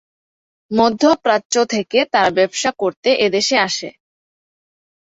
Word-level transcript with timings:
মধ্যপ্রাচ্য 0.71 1.55
থেকে 1.73 1.99
তারা 2.13 2.29
ব্যবসা 2.37 2.69
করতে 2.81 3.09
এদেশে 3.25 3.55
আসে। 3.67 3.89